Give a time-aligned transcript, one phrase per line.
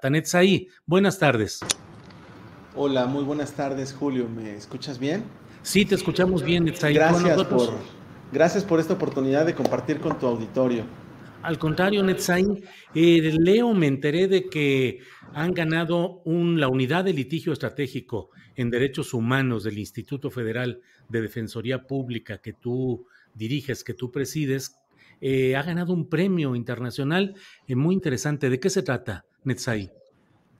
[0.00, 1.60] Tanetzaí, buenas tardes.
[2.74, 4.28] Hola, muy buenas tardes, Julio.
[4.28, 5.24] ¿Me escuchas bien?
[5.62, 6.94] Sí, te escuchamos bien, Netzaí.
[6.94, 7.70] Gracias por,
[8.32, 10.84] gracias por esta oportunidad de compartir con tu auditorio.
[11.42, 12.62] Al contrario, Netzain,
[12.94, 15.00] eh, leo, me enteré de que
[15.32, 21.22] han ganado un, la unidad de litigio estratégico en derechos humanos del Instituto Federal de
[21.22, 24.79] Defensoría Pública que tú diriges, que tú presides,
[25.20, 27.34] eh, ha ganado un premio internacional
[27.66, 28.48] eh, muy interesante.
[28.48, 29.90] ¿De qué se trata, Netzai?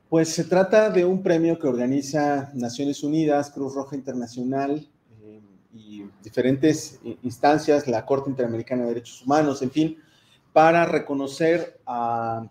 [0.08, 4.88] Pues se trata de un premio que organiza Naciones Unidas, Cruz Roja Internacional
[5.22, 5.40] eh,
[5.72, 9.98] y diferentes instancias, la Corte Interamericana de Derechos Humanos, en fin,
[10.52, 12.48] para reconocer a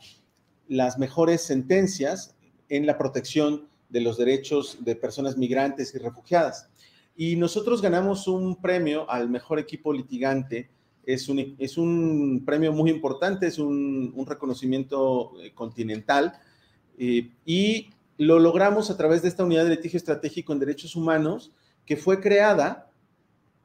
[0.69, 2.35] las mejores sentencias
[2.69, 6.69] en la protección de los derechos de personas migrantes y refugiadas.
[7.15, 10.69] Y nosotros ganamos un premio al mejor equipo litigante.
[11.13, 16.39] Es un, es un premio muy importante, es un, un reconocimiento eh, continental.
[16.99, 21.51] Eh, y lo logramos a través de esta unidad de litigio estratégico en derechos humanos
[21.85, 22.91] que fue creada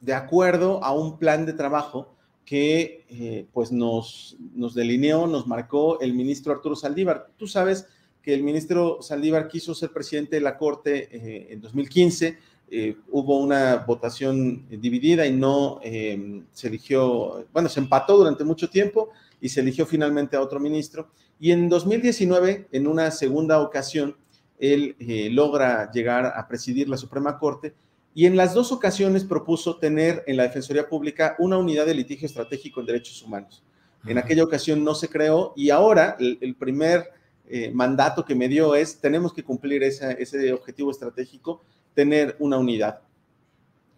[0.01, 2.15] de acuerdo a un plan de trabajo
[2.47, 7.29] que eh, pues nos, nos delineó, nos marcó el ministro Arturo Saldívar.
[7.37, 7.87] Tú sabes
[8.23, 12.39] que el ministro Saldívar quiso ser presidente de la Corte en 2015,
[12.71, 19.11] eh, hubo una votación dividida y no se eligió, bueno, se empató durante mucho tiempo
[19.41, 21.11] y se eligió finalmente a otro ministro.
[21.39, 24.17] Y en 2019, en una segunda ocasión,
[24.59, 24.97] él
[25.33, 27.75] logra llegar a presidir la Suprema Corte
[28.15, 32.27] y en las dos ocasiones propuso tener en la Defensoría Pública una unidad de litigio
[32.27, 33.65] estratégico en derechos humanos.
[34.07, 37.09] En aquella ocasión no se creó y ahora el, primer
[37.49, 41.63] eh, mandato que me dio es, tenemos que cumplir ese objetivo estratégico,
[41.95, 43.01] tener una unidad.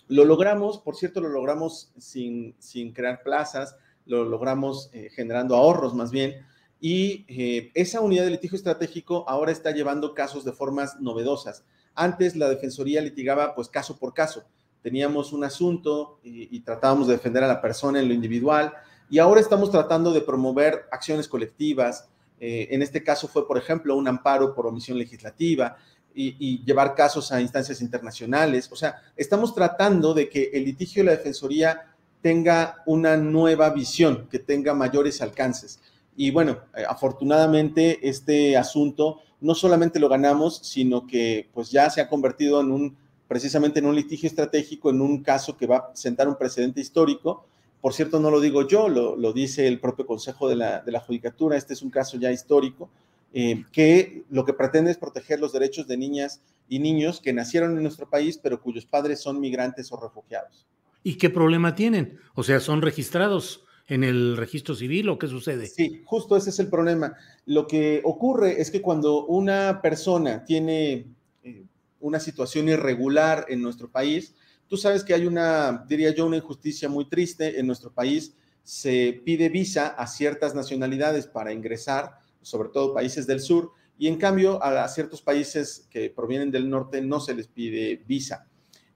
[0.09, 3.77] Lo logramos, por cierto, lo logramos sin, sin crear plazas,
[4.07, 6.47] lo logramos eh, generando ahorros más bien,
[6.81, 11.65] y eh, esa unidad de litigio estratégico ahora está llevando casos de formas novedosas.
[11.95, 14.45] Antes la Defensoría litigaba pues caso por caso.
[14.83, 18.73] Teníamos un asunto y, tratábamos de defender a la persona en lo individual
[19.11, 22.09] y ahora estamos tratando de promover acciones colectivas.
[22.39, 25.77] Eh, en este caso fue, por ejemplo, un amparo por omisión legislativa
[26.17, 28.69] y, llevar casos a instancias internacionales.
[28.73, 34.27] O sea, estamos tratando de que el litigio de la Defensoría tenga una nueva visión,
[34.31, 35.79] que tenga mayores alcances.
[36.17, 42.01] Y bueno, eh, afortunadamente este asunto no solamente lo ganamos, sino que pues ya se
[42.01, 42.97] ha convertido en un,
[43.29, 47.45] precisamente en un litigio estratégico, en un caso que va a sentar un precedente histórico.
[47.83, 51.01] Por cierto, no lo digo yo, lo, dice el propio Consejo de la, de la,
[51.01, 52.89] Judicatura, este es un caso ya histórico,
[53.33, 57.77] eh, que lo que pretende es proteger los derechos de niñas y niños que nacieron
[57.77, 60.67] en nuestro país, pero cuyos padres son migrantes o refugiados.
[61.03, 62.19] ¿Y qué problema tienen?
[62.35, 65.67] O sea, son registrados en el registro civil o qué sucede?
[65.67, 67.15] Sí, justo ese es el problema.
[67.45, 71.07] Lo que ocurre es que cuando una persona tiene
[71.45, 71.65] eh,
[72.01, 74.35] una situación irregular en nuestro país,
[74.67, 78.35] tú sabes que hay una, diría yo, una injusticia muy triste en nuestro país.
[78.65, 84.19] Se pide visa a ciertas nacionalidades para ingresar, sobre todo países del sur, y en
[84.19, 88.47] cambio a, ciertos países que provienen del norte no se les pide visa.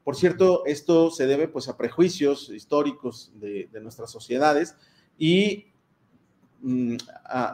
[0.04, 4.76] Por cierto, esto se debe pues a prejuicios históricos de, nuestras sociedades
[5.18, 5.66] y,
[6.60, 6.96] mm,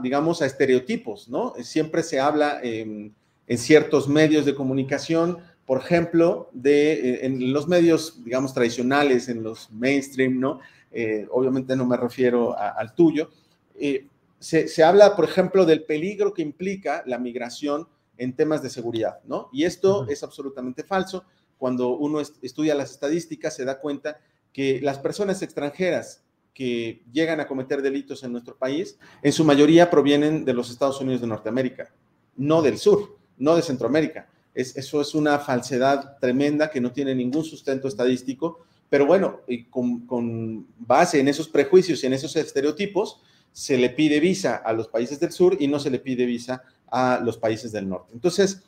[0.02, 1.54] digamos, a estereotipos, ¿no?
[1.62, 3.14] Siempre se habla en,
[3.56, 9.70] ciertos medios de comunicación, por ejemplo, de, eh, en los medios, digamos, tradicionales, en los
[9.70, 10.60] mainstream, ¿no?
[10.90, 13.30] Eh, obviamente no me refiero al tuyo.
[13.78, 14.06] Eh,
[14.38, 17.88] se, habla, por ejemplo, del peligro que implica la migración
[18.18, 19.48] en temas de seguridad, ¿no?
[19.52, 21.24] Y esto es absolutamente falso
[21.58, 24.18] cuando uno estudia las estadísticas, se da cuenta
[24.52, 26.22] que las personas extranjeras
[26.52, 31.00] que llegan a cometer delitos en nuestro país, en su mayoría provienen de los Estados
[31.00, 31.92] Unidos de Norteamérica,
[32.36, 33.18] no del sur.
[33.38, 34.30] no de Centroamérica.
[34.54, 39.64] Es, eso es una falsedad tremenda que no tiene ningún sustento estadístico, pero bueno, y
[39.64, 43.20] con, con base en esos prejuicios y en esos estereotipos,
[43.56, 46.62] se le pide visa a los países del sur y no se le pide visa
[46.88, 48.12] a los países del norte.
[48.12, 48.60] Entonces,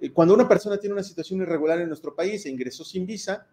[0.00, 3.48] eh, cuando una persona tiene una situación irregular en nuestro país e ingresó sin visa,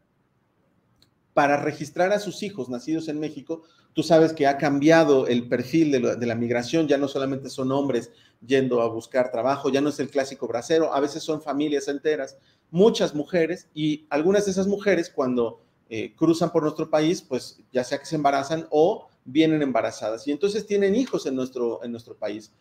[1.33, 5.91] para registrar a sus hijos nacidos en México, tú sabes que ha cambiado el perfil
[5.91, 8.11] de, la migración, ya no solamente son hombres
[8.45, 12.37] yendo a buscar trabajo, ya no es el clásico bracero, a veces son familias enteras,
[12.69, 17.83] muchas mujeres y algunas de esas mujeres cuando eh, cruzan por nuestro país, pues ya
[17.83, 22.15] sea que se embarazan o vienen embarazadas y entonces tienen hijos en nuestro, en nuestro
[22.15, 22.53] país.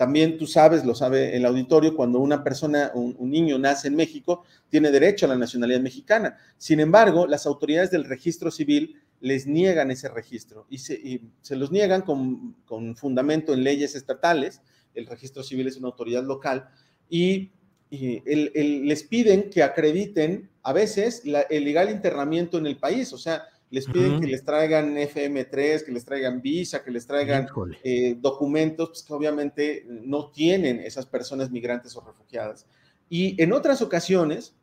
[0.00, 4.44] También tú sabes, lo sabe el auditorio, cuando una persona, un, niño nace en México,
[4.70, 6.38] tiene derecho a la nacionalidad mexicana.
[6.56, 11.20] Sin embargo, las autoridades del registro civil les niegan ese registro y se,
[11.50, 12.56] los niegan con,
[12.96, 14.62] fundamento en leyes estatales.
[14.94, 16.70] El registro civil es una autoridad local
[17.10, 17.52] y,
[17.90, 23.12] les piden que acrediten a veces el legal internamiento en el país.
[23.12, 27.46] O sea, les piden que les traigan FM3, que les traigan visa, que les traigan
[27.84, 32.66] eh, documentos pues, que obviamente no tienen esas personas migrantes o refugiadas.
[33.08, 34.56] Y en otras ocasiones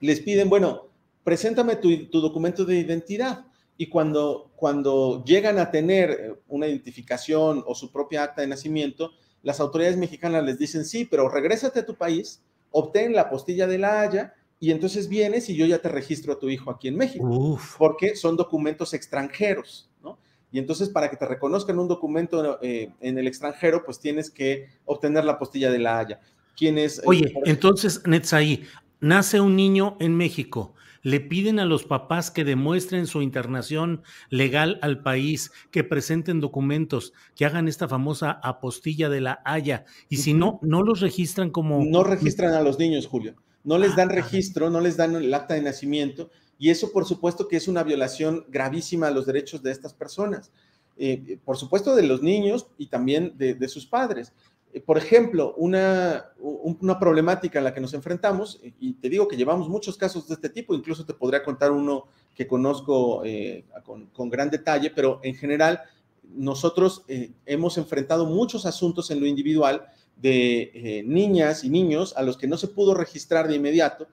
[0.00, 0.90] les piden, bueno,
[1.24, 3.46] preséntame tu, documento de identidad.
[3.76, 9.12] Y cuando, cuando llegan a tener eh, una identificación o su propia acta de nacimiento,
[9.42, 13.78] las autoridades mexicanas les dicen, sí, pero regrésate a tu país, obtén la postilla de
[13.78, 14.34] la Haya
[14.64, 18.16] y entonces vienes y yo ya te registro a tu hijo aquí en México, porque
[18.16, 20.18] son documentos extranjeros, ¿no?
[20.50, 24.68] Y entonces para que te reconozcan un documento eh, en el extranjero, pues tienes que
[24.86, 26.20] obtener la postilla de la Haya.
[26.56, 28.64] Quienes, eh, Oye, entonces, Netzaí,
[29.00, 30.72] nace un niño en México,
[31.02, 37.12] le piden a los papás que demuestren su internación legal al país, que presenten documentos,
[37.36, 41.84] que hagan esta famosa apostilla de la Haya, y si no, no los registran como...
[41.84, 45.54] No registran a los niños, Julio no les dan registro, no les dan el acta
[45.54, 49.72] de nacimiento, y eso por supuesto que es una violación gravísima a los derechos de
[49.72, 50.52] estas personas,
[50.96, 54.32] eh, por supuesto de los niños y también de, sus padres.
[54.72, 59.36] Eh, por ejemplo, una, una, problemática en la que nos enfrentamos, y te digo que
[59.36, 64.06] llevamos muchos casos de este tipo, incluso te podría contar uno que conozco eh, con,
[64.06, 65.80] con, gran detalle, pero en general
[66.22, 67.04] nosotros
[67.46, 72.46] hemos enfrentado muchos asuntos en lo individual de eh, niñas y niños a los que
[72.46, 74.08] no se pudo registrar de inmediato.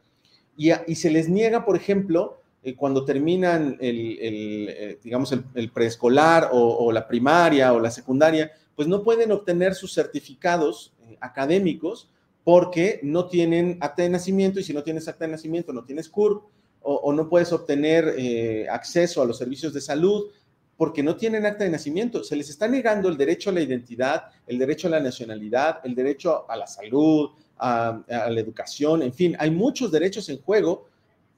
[0.57, 6.92] Y, se les niega, por ejemplo, eh, cuando terminan el, eh, digamos, el, preescolar o,
[6.92, 12.09] la primaria o la secundaria, pues no pueden obtener sus certificados académicos
[12.44, 16.09] porque no tienen acta de nacimiento y si no tienes acta de nacimiento no tienes
[16.09, 16.44] CURP
[16.81, 20.31] o, o no puedes obtener acceso a los servicios de salud
[20.81, 22.23] porque no tienen acta de nacimiento.
[22.23, 25.93] Se les está negando el derecho a la identidad, el derecho a la nacionalidad, el
[25.93, 27.29] derecho a la salud,
[27.59, 30.87] a, la educación, en fin, hay muchos derechos en juego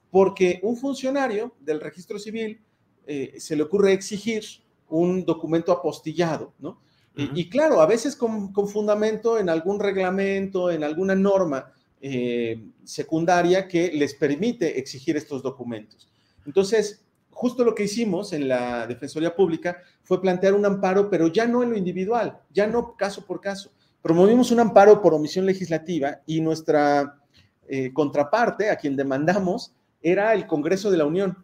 [0.10, 2.62] porque un funcionario del registro civil
[3.06, 4.46] eh, se le ocurre exigir
[4.88, 6.80] un documento apostillado, ¿no?
[7.14, 11.70] y, claro, a veces con, fundamento en algún reglamento, en alguna norma
[12.00, 16.10] eh, secundaria que les permite exigir estos documentos.
[16.46, 17.04] Entonces,
[17.34, 21.64] justo lo que hicimos en la Defensoría Pública fue plantear un amparo, pero ya no
[21.64, 23.72] en lo individual, ya no caso por caso.
[24.02, 27.20] Promovimos un amparo por omisión legislativa y nuestra
[27.68, 31.44] eh, contraparte, a quien demandamos, era el Congreso de la Unión.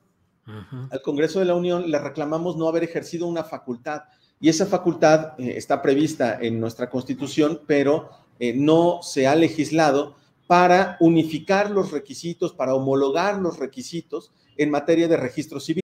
[0.90, 4.02] Al Congreso de la Unión le reclamamos no haber ejercido una facultad
[4.40, 8.10] y esa facultad eh, está prevista en nuestra Constitución, pero
[8.40, 10.16] eh, no se ha legislado
[10.48, 15.84] para unificar los requisitos, para homologar los requisitos en materia de registro civil.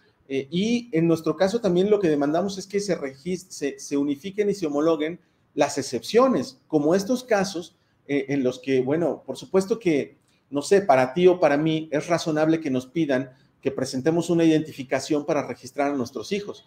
[0.33, 4.65] Eh, y en nuestro caso también lo que demandamos es que se, unifiquen y se
[4.65, 5.19] homologuen
[5.53, 7.75] las excepciones, como estos casos
[8.07, 10.15] eh, en los que, bueno, por supuesto que,
[10.49, 14.45] no sé, para ti o para mí es razonable que nos pidan que presentemos una
[14.45, 16.63] identificación para registrar a nuestros hijos.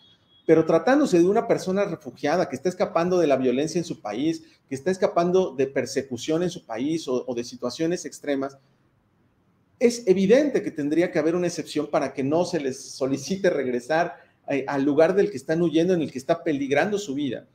[0.46, 4.42] Pero tratándose de una persona refugiada que está escapando de la violencia en su país,
[4.68, 8.58] que está escapando de persecución en su país o, de situaciones extremas,
[9.78, 14.16] es evidente que tendría que haber una excepción para que no se les solicite regresar
[14.48, 17.46] eh, al lugar del que están huyendo, en el que está peligrando su vida.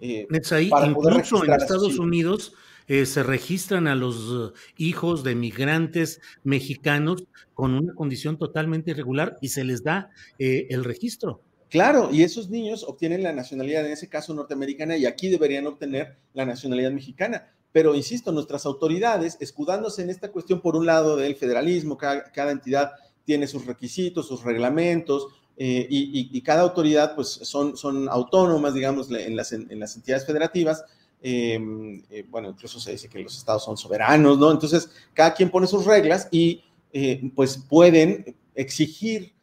[0.00, 2.54] Eh, incluso en Estados Unidos
[2.86, 9.48] eh, se registran a los hijos de migrantes mexicanos con una condición totalmente irregular y
[9.48, 11.42] se les da el registro.
[11.68, 16.16] Claro, y esos niños obtienen la nacionalidad, en ese caso norteamericana, y aquí deberían obtener
[16.32, 17.52] la nacionalidad mexicana.
[17.72, 22.92] Pero, insisto, nuestras autoridades, escudándose en esta cuestión, por un lado, del federalismo, cada, entidad
[23.24, 29.36] tiene sus requisitos, sus reglamentos, eh, y, cada autoridad, pues, son, son autónomas, digamos, en
[29.36, 30.84] las, en las entidades federativas.
[31.20, 34.50] Em, eh, bueno, incluso se dice que los estados son soberanos, ¿no?
[34.50, 39.34] Entonces, cada quien pone sus reglas y, eh, pues, pueden exigir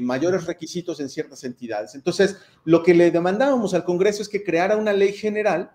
[0.00, 1.96] mayores requisitos en ciertas entidades.
[1.96, 5.72] Entonces, lo que le demandábamos al Congreso es que creara una ley general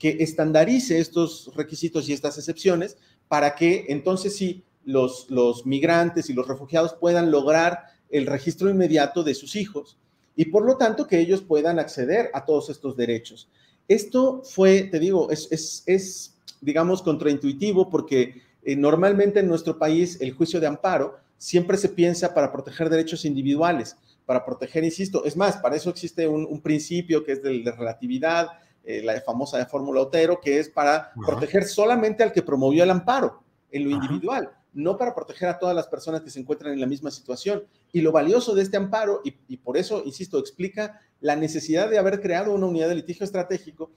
[0.00, 2.96] que estandarice estos requisitos y estas excepciones
[3.28, 9.22] para que entonces sí los, los migrantes y los refugiados puedan lograr el registro inmediato
[9.22, 9.96] de sus hijos
[10.34, 13.48] y por lo tanto que ellos puedan acceder a todos estos derechos.
[13.86, 20.18] Esto fue, te digo, es, es, es digamos, contraintuitivo porque eh, normalmente en nuestro país
[20.20, 25.36] el juicio de amparo siempre se piensa para proteger derechos individuales, para proteger, insisto, es
[25.36, 28.48] más, para eso existe un, principio que es del de relatividad,
[28.84, 32.90] eh, la famosa de fórmula Otero, que es para proteger solamente al que promovió el
[32.90, 36.80] amparo en lo individual, no para proteger a todas las personas que se encuentran en
[36.80, 37.64] la misma situación.
[37.92, 41.98] Y lo valioso de este amparo, y, y por eso, insisto, explica la necesidad de
[41.98, 43.90] haber creado una unidad de litigio estratégico,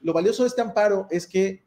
[0.00, 1.64] lo valioso de este amparo es que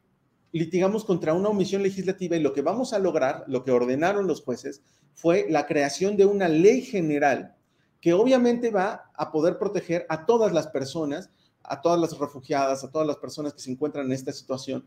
[0.52, 4.42] litigamos contra una omisión legislativa y lo que vamos a lograr, lo que ordenaron los
[4.42, 4.82] jueces,
[5.14, 7.56] fue la creación de una ley general
[8.00, 11.30] que obviamente va a poder proteger a todas las personas,
[11.64, 14.86] a todas las refugiadas, a todas las personas que se encuentran en esta situación,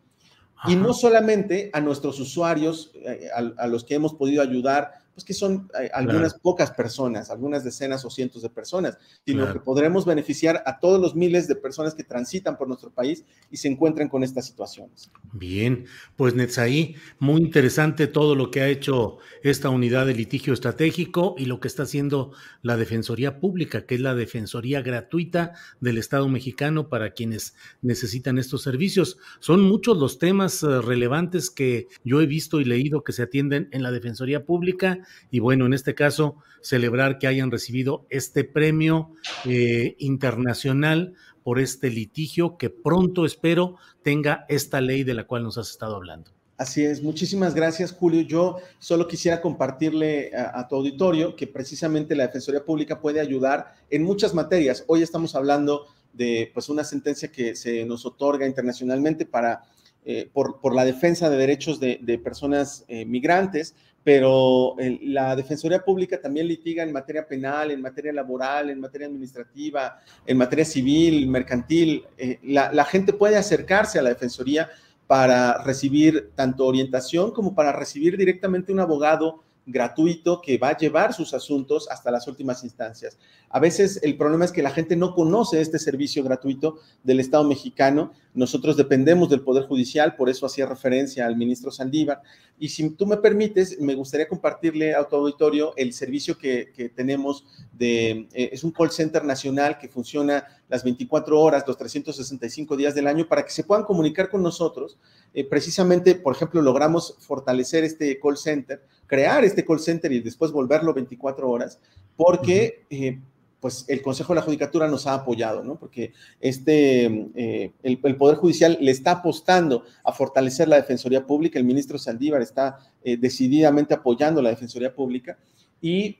[0.68, 5.34] y no solamente a nuestros usuarios, eh, a, los que hemos podido ayudar, pues que
[5.34, 10.62] son eh, algunas pocas personas, algunas decenas o cientos de personas, sino que podremos beneficiar
[10.66, 14.24] a todos los miles de personas que transitan por nuestro país y se encuentran con
[14.24, 15.10] estas situaciones.
[15.32, 15.86] Bien,
[16.18, 21.46] pues Netzaí, muy interesante todo lo que ha hecho esta unidad de litigio estratégico y
[21.46, 26.90] lo que está haciendo la Defensoría Pública, que es la Defensoría gratuita del Estado mexicano
[26.90, 29.18] para quienes necesitan estos servicios.
[29.40, 33.70] Son muchos los temas eh, relevantes que yo he visto y leído que se atienden
[33.72, 39.12] en la Defensoría Pública y bueno, en este caso, celebrar que hayan recibido este premio
[39.46, 45.58] eh, internacional por este litigio que pronto espero tenga esta ley de la cual nos
[45.58, 46.32] has estado hablando.
[46.58, 48.22] Así es, muchísimas gracias Julio.
[48.22, 54.04] Yo solo quisiera compartirle a, tu auditorio que precisamente la Defensoría Pública puede ayudar en
[54.04, 54.86] muchas materias.
[54.88, 59.64] Hoy estamos hablando de pues una sentencia que se nos otorga internacionalmente para
[60.06, 66.48] eh, por, la defensa de derechos de, personas eh, migrantes, pero la Defensoría Pública también
[66.48, 72.06] litiga en materia penal, en materia laboral, en materia administrativa, en materia civil, mercantil.
[72.16, 74.70] Eh, la, gente puede acercarse a la Defensoría
[75.08, 81.16] para recibir tanto orientación como para recibir directamente un abogado gratuito que va a llevar
[81.16, 83.18] sus asuntos hasta las últimas instancias.
[83.50, 87.44] A veces el problema es que la gente no conoce este servicio gratuito del Estado
[87.44, 88.14] mexicano.
[88.36, 92.22] Nosotros dependemos del Poder Judicial, por eso hacía referencia al ministro Saldívar.
[92.60, 97.46] Y si tú me permites, me gustaría compartirle a tu auditorio el servicio que, tenemos
[97.74, 102.94] de, eh, es un call center nacional que funciona las 24 horas, los 365 días
[102.94, 104.98] del año, para que se puedan comunicar con nosotros.
[105.34, 110.52] Eh, precisamente, por ejemplo, logramos fortalecer este call center crear este call center y después
[110.52, 111.80] volverlo 24 horas,
[112.16, 113.20] porque eh,
[113.66, 115.80] pues el Consejo de la Judicatura nos ha apoyado, ¿no?
[115.80, 121.66] Porque este, eh, el, Poder Judicial le está apostando a fortalecer la Defensoría Pública, el
[121.66, 125.40] ministro Saldívar está eh, decididamente apoyando la Defensoría Pública
[125.82, 126.16] y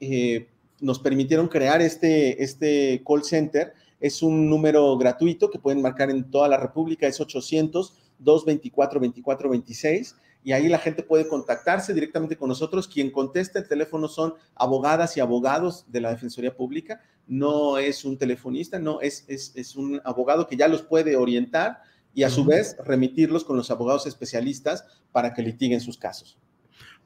[0.82, 3.74] nos permitieron crear este, este call center.
[4.00, 10.16] Es un número gratuito que pueden marcar en toda la República, es 800 224 2426
[10.46, 12.88] y ahí la gente puede contactarse directamente con nosotros.
[12.88, 18.16] Quien contesta el teléfono son abogadas y abogados de la Defensoría Pública, no es un
[18.20, 21.82] telefonista, no, es, es, un abogado que ya los puede orientar
[22.14, 26.38] y a su vez remitirlos con los abogados especialistas para que litiguen sus casos.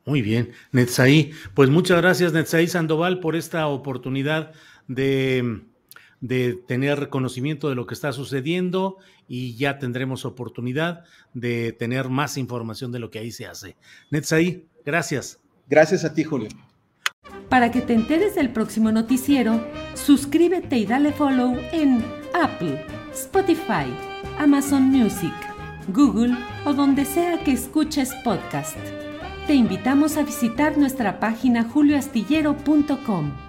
[0.05, 1.31] Muy bien, Netzaí.
[1.53, 4.51] Pues muchas gracias, Netzaí Sandoval, por esta oportunidad
[4.89, 5.61] de,
[6.21, 8.97] de tener conocimiento de lo que está sucediendo
[9.27, 13.75] y ya tendremos oportunidad de tener más información de lo que ahí se hace.
[14.11, 15.39] Netzaí, gracias.
[15.67, 16.49] Gracias a ti, Julio.
[17.47, 19.63] Para que te enteres del próximo noticiero,
[19.95, 23.85] suscríbete y dale follow en Apple, Spotify,
[24.37, 25.33] Amazon Music,
[25.89, 26.35] Google
[26.65, 28.77] o donde sea que escuches podcast.
[29.47, 33.48] Te invitamos a visitar nuestra página julioastillero.com.